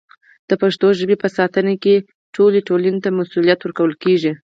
د 0.49 0.51
پښتو 0.61 0.87
ژبې 0.99 1.15
په 1.23 1.27
ساتنه 1.37 1.73
کې 1.83 1.95
ټولې 2.35 2.59
ټولنې 2.67 2.99
ته 3.03 3.09
مسوولیت 3.17 3.59
ورکول 3.61 3.93
کېږي. 4.03 4.31